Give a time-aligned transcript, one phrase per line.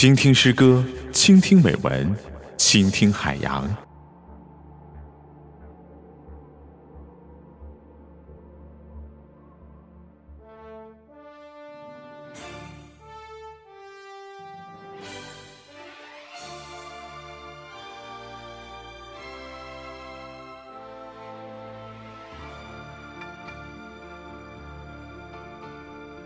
[0.00, 2.16] 倾听诗歌，倾听美文，
[2.56, 3.68] 倾听海洋。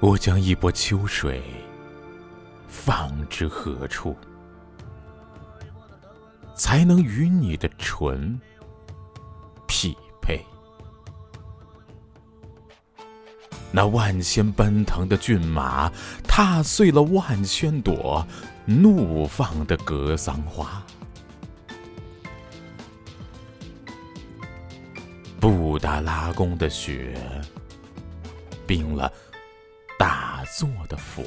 [0.00, 1.40] 我将一波秋水
[2.70, 4.16] 放之何处，
[6.54, 8.40] 才能与你的唇
[9.66, 10.40] 匹配？
[13.72, 18.26] 那万千奔腾的骏马，踏碎了万千朵
[18.64, 20.82] 怒放的格桑花。
[25.40, 27.20] 布达拉宫的雪，
[28.66, 29.12] 冰了。
[29.98, 31.22] 打坐的佛，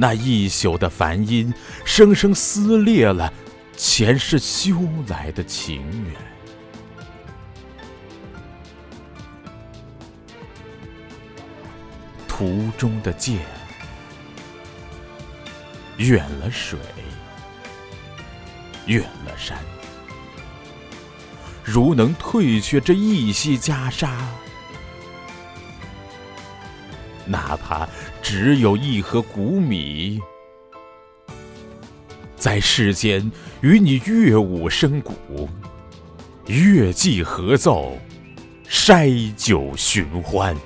[0.00, 1.52] 那一宿的梵音，
[1.84, 3.30] 生生撕裂了
[3.76, 4.74] 前世修
[5.08, 6.14] 来的情缘。
[12.26, 13.40] 途中的剑，
[15.98, 16.78] 远了水，
[18.86, 19.58] 远了山，
[21.62, 24.08] 如能退却这一息袈裟。
[27.30, 27.88] 哪怕
[28.20, 30.20] 只有一盒谷米，
[32.36, 35.48] 在世间与你乐舞笙鼓，
[36.46, 37.96] 乐伎合奏，
[38.68, 40.56] 筛酒寻欢。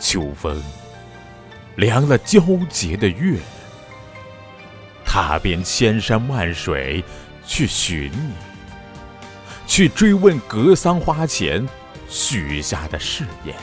[0.00, 0.60] 秋风
[1.76, 3.38] 凉了皎洁的月，
[5.04, 7.04] 踏遍千山万水
[7.46, 8.55] 去寻你。
[9.76, 11.68] 去追问格桑花前
[12.08, 13.54] 许下的誓言，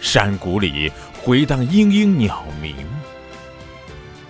[0.00, 0.90] 山谷里
[1.22, 2.74] 回荡嘤嘤鸟鸣，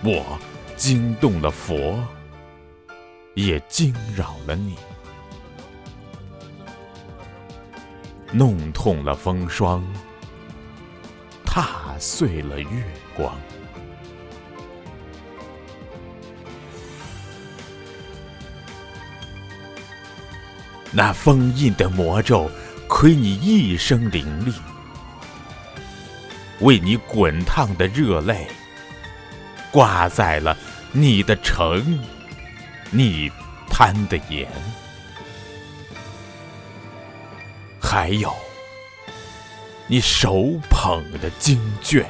[0.03, 0.37] 我
[0.75, 1.97] 惊动了佛，
[3.35, 4.75] 也惊扰了你，
[8.33, 9.81] 弄痛了风霜，
[11.45, 12.83] 踏碎了月
[13.15, 13.33] 光。
[20.91, 22.49] 那封印的魔咒，
[22.87, 24.53] 亏你一生灵力，
[26.59, 28.47] 为你滚烫的热泪，
[29.71, 30.57] 挂在了
[30.91, 31.99] 你的城，
[32.89, 33.31] 你
[33.69, 34.47] 贪的盐，
[37.81, 38.33] 还有
[39.87, 42.05] 你手捧的经卷。